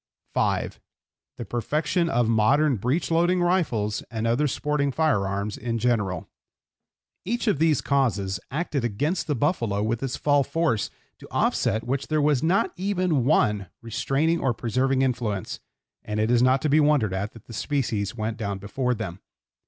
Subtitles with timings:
[0.33, 0.79] (5)
[1.37, 6.27] The perfection of modern breech loading rifles and other sporting fire arms in general.
[7.23, 12.07] Each of these causes acted against the buffalo with its fall force, to offset which
[12.07, 15.59] there was not even one restraining or preserving influence,
[16.03, 19.19] and it is not to be wondered at that the species went down before them.